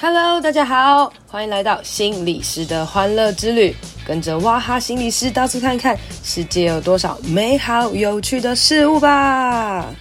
[0.00, 3.74] Hello，大家好，欢迎来到心理师的欢乐之旅，
[4.06, 9.92] 跟着哇哈心理师到处看看，世界有多少美好有趣的事物吧。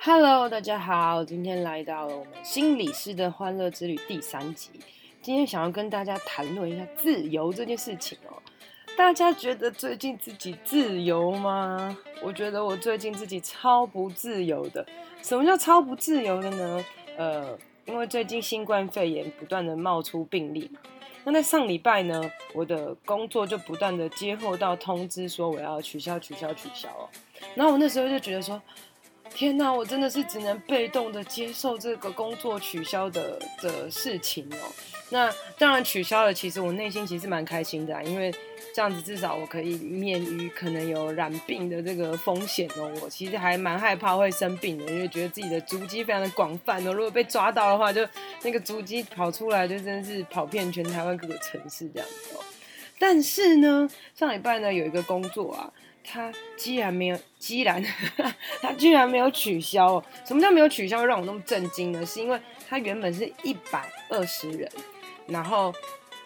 [0.00, 4.70] Hello，大家好，今天来到了我们心理师的欢乐之旅第三集，
[5.20, 8.32] 今天想要跟大家谈论一下自由这件事情哦。
[8.98, 11.96] 大家觉得最近自己自由吗？
[12.20, 14.84] 我觉得我最近自己超不自由的。
[15.22, 16.84] 什么叫超不自由的呢？
[17.16, 20.80] 呃，因为最近新冠肺炎不断的冒出病例嘛。
[21.22, 27.08] 那在上礼拜呢，我的工作就不断的接获到通知说我要取消、取消、取消哦。
[27.54, 28.60] 然后我那时候就觉得说，
[29.34, 34.72] 天哪，我真的是只能被动的接受这个工作取消的的事情哦。
[35.10, 38.34] 那当然取消了，其实我内心其实蛮开心的啊，因为。
[38.74, 42.92] 这样子至少我可以免于可能有染病的这个风险哦。
[43.02, 46.92] 我其实还蛮害怕会生病的，因为觉得自己的足迹非常的广泛哦。
[46.92, 48.06] 如果被抓到的话，就
[48.42, 52.44] 那个足迹跑出来，就真的是跑遍全台湾各个城市这样子哦。
[53.00, 55.72] 但是呢，上礼拜呢有一个工作啊，
[56.10, 57.84] 他居然没有，居然
[58.62, 60.02] 他居然没有取消。
[60.24, 62.04] 什么叫没有取消，让我那么震惊呢？
[62.06, 64.70] 是因为他原本是一百二十人，
[65.26, 65.74] 然后。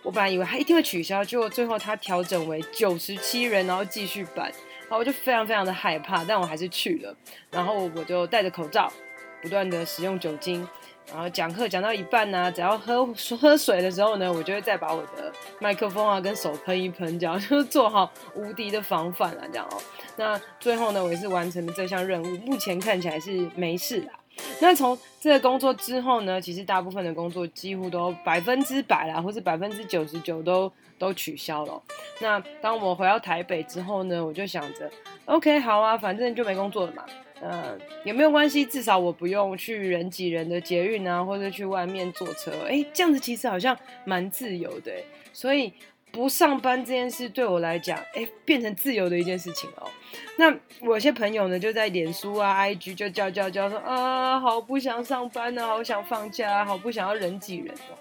[0.04, 4.46] 我本来以为他一定会取消，结果最后他调整为九十七人，然后继续办。
[4.80, 7.16] 然后我就非常非常的害怕，但我还是去了。
[7.52, 8.92] 然后我就戴着口罩，
[9.40, 10.68] 不断的使用酒精，
[11.10, 13.06] 然后讲课讲到一半呢、只要喝
[13.38, 19.76] 喝水的时候呢，我就会再把我的麦克风啊跟手喷一喷，这样 就是做好无敌的防范啊，这样哦。
[20.16, 24.12] 那最后呢，我也是完成了这项任务，目前看起来是没事啦。
[24.60, 31.82] 那从这个工作之后呢，其实大部分的工作几乎都百分之百啦，或是百分之九十九都都取消了。
[32.20, 34.90] 那当我回到台北之后呢，我就想着
[35.26, 37.04] ，OK，好啊，反正就没工作了嘛，
[37.42, 44.92] 嗯，也没有关系，至少我不用去人挤人的捷运啊，或者去外面坐车，哎，这样子其实好像蛮自由的，
[45.32, 45.72] 所以。
[46.12, 49.88] 不上班这件事对我来讲，哎，变成自由的一件事情哦。
[50.36, 57.96] 那我有些朋友呢，就在脸书啊、IG 就叫叫叫说啊，好不想上班啊，好想放假啊，好不想要人挤人哦。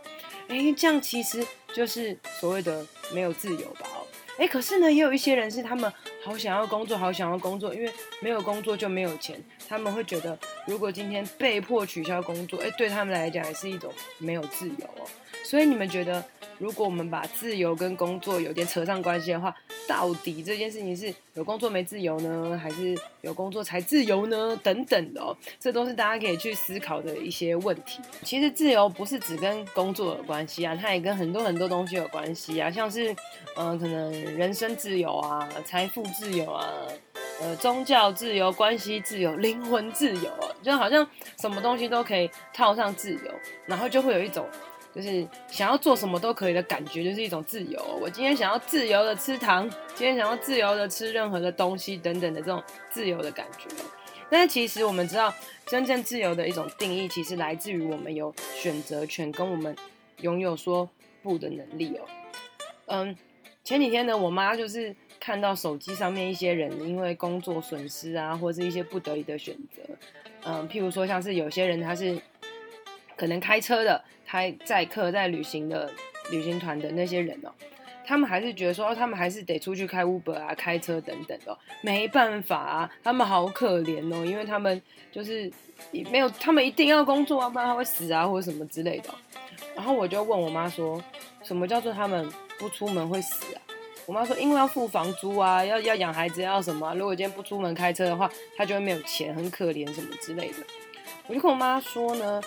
[0.50, 1.42] 哎，这样其实
[1.74, 3.88] 就是所谓的没有自由吧？
[3.96, 4.04] 哦，
[4.38, 5.90] 哎，可是呢，也有一些人是他们
[6.24, 15.08] 好想要工作，好想要工作，因为没有工作就没有钱，他们会觉得如果今天被迫取消工作，哎，对他们来讲也是一种没有自由哦。
[15.44, 16.24] 所以你们觉得？
[16.62, 19.52] 如果我们把自由跟工作有点扯上关系的话，
[19.88, 24.56] 到底这件事情是有工作没自由呢，还是有工作才自由呢？
[24.62, 28.00] 等等的哦，这都是大家可以去思考的一些问题。
[28.22, 33.12] 其实自由不是只跟工作有关系啊，它也跟很多很多东西有关系啊，像是
[33.56, 36.64] 嗯、可能人身自由啊，财富自由啊，
[37.42, 41.06] 呃，宗教自由、关系自由、灵魂自由啊，就好像
[41.40, 43.32] 什么东西都可以套上自由，
[43.66, 44.46] 然后就会有一种。
[44.94, 47.82] 就是想要做什么都可以的感觉，就是一种自由。
[48.02, 53.68] 我今天想要自由的吃糖，今天想要自由的吃任何的东西等等的这种自由的感觉。
[54.30, 55.34] 但是其实我们知道，
[55.66, 59.74] 真正自由的一种定义，其实来自于我们有选择权，跟我们
[60.22, 60.90] 拥有说
[61.24, 62.06] 不的能力哦。
[62.88, 63.16] 嗯，
[63.64, 69.82] 前几天呢，我妈就是看到手机上面一些人因为工作损失啊，或者是一些不得已的选择。
[70.44, 72.20] 嗯，譬如说像是有些人他是。
[73.22, 75.88] 可能开车的、开载客在旅行的
[76.32, 77.52] 旅行团的那些人哦，
[78.04, 85.52] 他们还是觉得说，他们还是得出去开 Uber 啊、开车等等的，没办法啊，他们好可怜哦，因为他们就是
[86.10, 89.10] 没有，他们一定要工作啊，不然他会死啊，或者什么之类的。
[89.76, 91.00] 然后我就问我妈说，
[91.44, 92.28] 什么叫做他们
[92.58, 93.62] 不出门会死啊？
[94.08, 96.92] 我妈说，因为要付房租啊，要要养孩子，要什么？
[96.96, 98.28] 如果今天不出门开车的话，
[98.58, 100.56] 他就会没有钱，很可怜什么之类的。
[101.28, 102.42] 我就跟我妈说呢。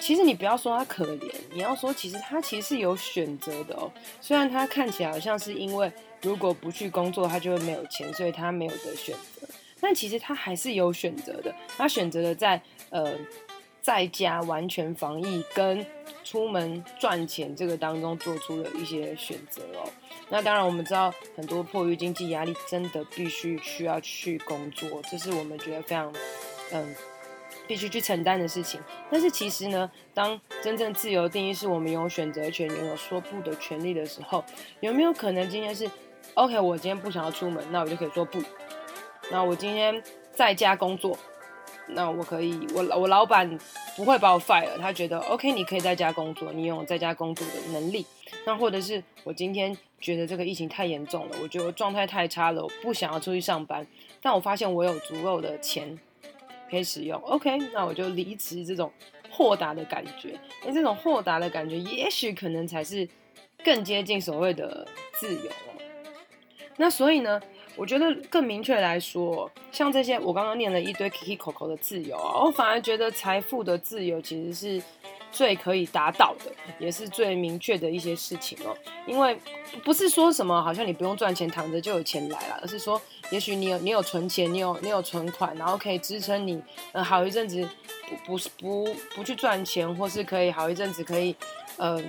[0.00, 3.92] 其实你不要说他可怜，你要说其实他其实是有选择的哦。
[4.20, 9.46] 虽然他看起来好像是因为如果不去工作，他就会没有钱，所以他没有得选择。
[9.78, 11.54] 但其实他还是有选择的。
[11.76, 13.14] 他选择了在呃
[13.80, 15.84] 在家完全防疫跟
[16.24, 19.88] 出门赚钱这个当中做出了一些选择哦。
[20.28, 26.12] 那当然我们知道很多迫于经济压力，真的必须需要去工作，这是我们觉得非常
[26.72, 26.94] 嗯。
[27.66, 28.80] 必须去承担的事情，
[29.10, 34.44] 但是其实呢，当真正自由定义是我们拥有选择权、拥有说不的权利的时候，
[34.80, 35.88] 有没有可能今天是
[36.34, 36.58] OK？
[36.58, 38.42] 我今天不想要出门，那我就可以说不。
[39.30, 40.02] 那我今天
[40.32, 41.16] 在家工作，
[41.88, 43.58] 那我可以，我我老板
[43.96, 48.04] 不会把我 fire，他觉得 OK，你可以在家工作，你有在家工作的能力。
[48.44, 53.86] 那或者是我今天觉得这个疫情太严重了，我觉得状态太差了，我不想要出去上班，
[54.22, 55.98] 但我发现我有足够的钱
[56.70, 58.64] 可以使用，OK，那我就离职。
[58.64, 58.92] 这种
[59.30, 63.08] 豁达的感觉，哎，这种豁达的感觉，也许可能才是
[63.64, 65.74] 更接近所谓的自由哦。
[66.76, 67.40] 那所以呢？
[67.76, 74.82] 我觉得更明确来说，像这些我刚刚念了一堆 Kiki Coco 的自由啊，我反而觉得财富的自由其实是
[75.30, 78.76] 最可以达到的，也是最明确的一些事情哦。
[79.06, 79.38] 因为
[79.84, 83.00] 不是说什么好像你不用赚钱躺着就有钱来了，而是说
[83.30, 86.62] 也许你有你有存钱，你有你有存款，然后可以支撑你
[86.92, 87.68] 呃好一阵子
[88.26, 91.34] 不不不不去赚钱，或是可以好一阵子可以
[91.76, 92.02] 呃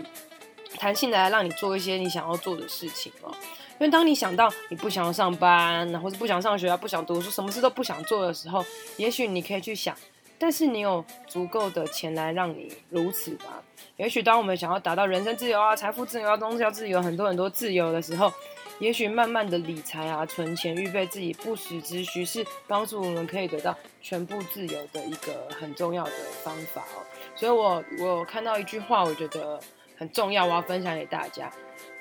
[0.78, 3.32] 弹性的来让你做一些你想要做的事情哦。
[3.80, 8.64] 因为当你想到你不想要上班，或是不想上学啊，不想读书，什么事都不想做的时候，
[8.98, 9.96] 也许你可以去想，
[10.38, 13.62] 但是你有足够的钱来让你如此吧？
[13.98, 18.32] 也许当我们想要达到人生自由啊、财富自由啊、宗教自由、很多很多自由的时候，
[18.82, 26.12] 也许慢慢的理财啊、存钱、预备自己不时之需，是帮助我们可以得到全部自由的一个很重要的
[26.44, 27.06] 方法哦。
[27.36, 29.58] 所以我我看到一句话，我觉得
[29.96, 31.50] 很重要，我要分享给大家。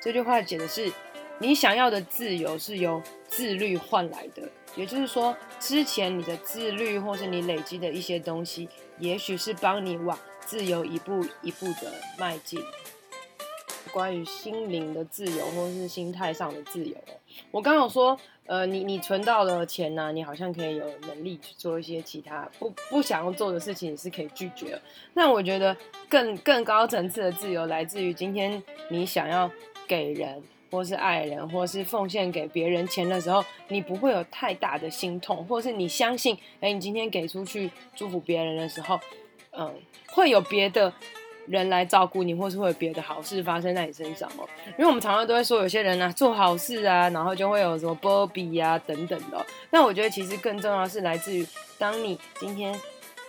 [0.00, 0.90] 这句话写的是。
[1.42, 8.68] 你想要的自由是由自律换来的，也就是说，之前你的自律或是你累积的一些东西，
[8.98, 12.62] 也许是帮你往自由一步一步的迈进。
[13.92, 16.96] 关于心灵的自由或是心态上的自由，
[17.50, 24.82] 我刚有说，呃，你你存到了钱呢，你好像可以有能力去做一些其他不不想要做的事情，也是可以拒绝的。
[25.14, 25.76] 那我觉得
[26.08, 29.50] 更更高层次的自由来自于今天你想要
[29.86, 30.42] 给人。
[30.72, 38.96] 或是爱人，或是奉献给别人钱的时候，你不会有太大的心痛，或是你相信，哎，你今天给出去祝福别人的时候，
[39.50, 39.74] 嗯，
[40.12, 40.92] 会有别的
[41.50, 44.48] 人来照顾你，或是会有别的好事发生在你身上哦。
[44.78, 49.44] 因为我们常常都会说，有些人、啊、做好事啊，然后就会有什么波比呀等等的。
[49.70, 51.46] 那我觉得其实更重要的是来自于，
[51.78, 52.78] 当你今天。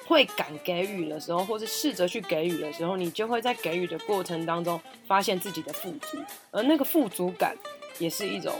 [0.08, 4.78] 会敢给予的时候，或是试着去给予的时候，你就会在给予的过程当中
[5.08, 6.18] 发现自己的富足，
[6.50, 7.56] 而那个富足感
[7.98, 8.54] 也是一种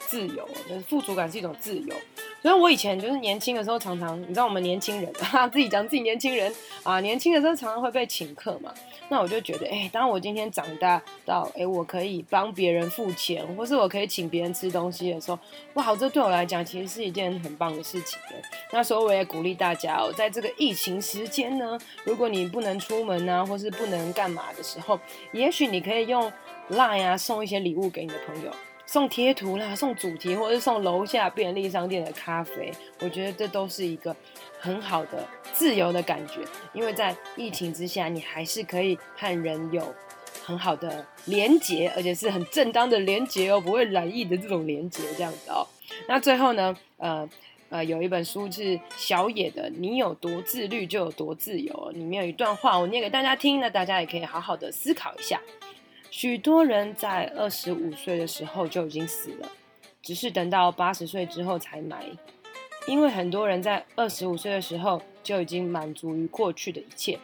[0.00, 0.46] 自由。
[0.68, 1.94] 就是富足感是一种自由。
[2.40, 6.52] 所以我以前就是年轻的时候，常常你知道我们年轻人啊， 自己讲自己年轻人
[6.82, 8.72] 啊，年轻的时候常常会被请客嘛。
[9.10, 15.38] 那我就觉得，哎、当我今天长大到，哎、我可以帮别人付钱，或是我可以请别人吃东西的时候，
[15.74, 18.18] 哇，好这对我来讲其实是一件很棒的事情。
[18.70, 25.00] 那时候我也鼓励大家哦，在这个疫情时间呢，如果你不能出门啊，或是不能干嘛的时候，
[25.32, 26.30] 也许你可以用
[26.70, 28.50] Line 送一些礼物给你的朋友。
[28.88, 34.16] 送贴图啦，送主题，或者是送楼下便利商店的咖啡，我觉得这都是一个
[34.58, 36.40] 很好的自由的感觉。
[36.72, 39.94] 因为在疫情之下，你还是可以和人有
[40.42, 45.66] 很好的连结，而且是很正当的连结哦，不会染疫的这种连结这样子哦。
[46.08, 47.28] 那最后呢，呃
[47.68, 55.38] 呃，有一本书是小野的《你有多自律就有多自由》，里面有一段话，我念给大家听，那大家也可以好好的思考一下。
[56.10, 59.48] 许多人在二十五岁的时候就已经死了，
[60.02, 62.04] 只是等到八十岁之后才埋。
[62.86, 67.18] 因为很多人在二十五岁的时候就已经满足于过去的一切，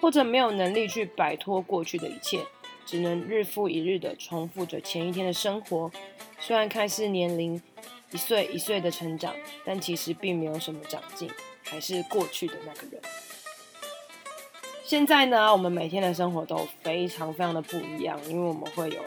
[0.00, 2.40] 或者没有能力去摆脱过去的一切，
[2.86, 5.90] 只能日复一日的重复着前一天的生活。
[6.38, 7.60] 虽然看似年龄
[8.12, 9.34] 一岁一岁的成长，
[9.64, 11.28] 但其实并没有什么长进，
[11.64, 13.02] 还是过去的那个人。
[14.90, 19.00] 现在呢，我们每天的生活都非常非常的不一样，因为我们会有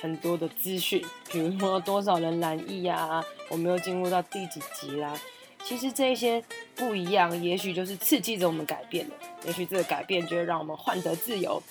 [0.00, 5.14] 很多的资讯，比如说多少人染疫呀，我们又进入到第几集啦。
[5.62, 6.42] 其实这些
[6.74, 11.62] 不一样，也许就是刺激着我们改变的，也许这个改变就会让我们换得自由。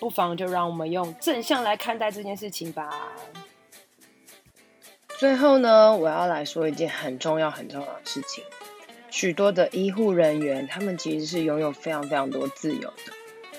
[0.00, 3.12] 不妨就让我们用正向来看待这件事情吧。
[5.18, 8.42] 最后呢，我要来说一件很重要很重要的事情。
[9.16, 13.12] 许多的医护人员，他们其实是拥有非常非常多自由的，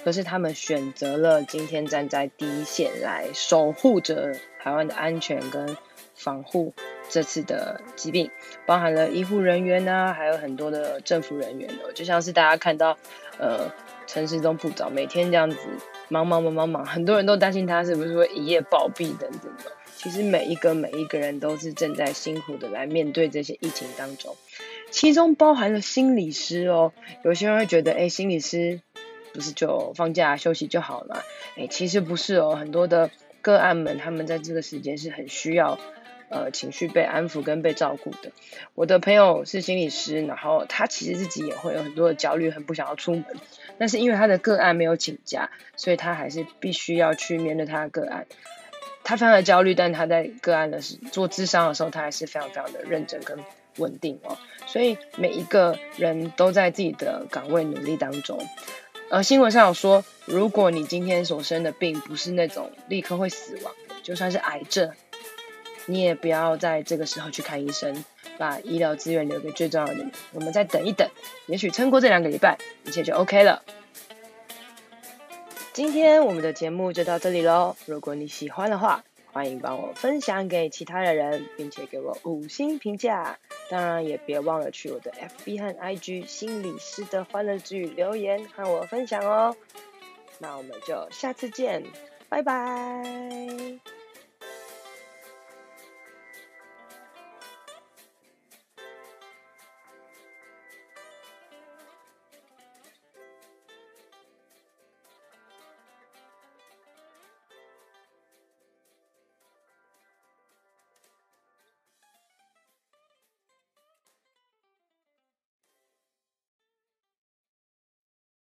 [0.06, 5.76] 可是他们选择了今天站在第一线来守护着台湾的安全跟
[6.14, 6.76] 防护
[7.10, 8.30] 这次的疾病，
[8.68, 12.96] 包含了医护人员呐、啊，还有很多的政府人员哦，就像是大家看到，
[13.40, 13.68] 呃，
[14.06, 15.58] 陈时中部长每天这样子
[16.08, 19.72] 忙忙忙忙忙，很多人都担心他是不是会一夜暴毙等等的。
[19.96, 24.38] 其实每一个每一个人都是正在辛苦的来面对这些疫情当中。
[24.89, 28.82] 其中包含了心理师哦，有些人会觉得，哎，心理师
[29.34, 31.24] 不是就放假休息就好了？
[31.58, 33.10] 哎，其实不是哦，很多的
[33.41, 35.77] 个案们，他们在这个时间是很需要
[36.29, 38.32] 呃情绪被安抚跟被照顾的。
[38.75, 43.25] 我的朋友是心理师，然后他其实自己也会有很多的焦虑，很不想要出门，
[43.77, 48.25] 但是因为他的个案没有请假，所以他还是必须要去面对他的个案。
[49.03, 53.38] 他非常的焦虑，但他在个案的时做咨商的时候，他还是非常非常的认真跟
[53.77, 54.38] 稳定哦。
[54.65, 58.38] 所以每一个人都在自己的岗位努力当中。
[59.10, 64.91] 呃，新闻上有说，如果你今天所生的病不是那种立刻会死亡的，就算是癌症，
[65.86, 68.03] 你也不要在这个时候去看医生，
[68.38, 70.12] 把医疗资源留给最重要的人。
[70.34, 71.10] 我们再等一等，
[71.46, 73.63] 也许撑过这两个礼拜，一切就 OK 了。
[75.72, 77.77] 今天我们的节目就到这里喽。
[77.86, 83.38] 如果你喜欢的话，欢迎帮我分享给其他的人，并且给我五星评价。
[83.70, 89.56] 当然也别忘了去我的 FB 和 IG 心理师的欢乐之旅留言和我分享哦。
[90.40, 91.84] 那我们就下次见，
[92.30, 93.97] 拜拜。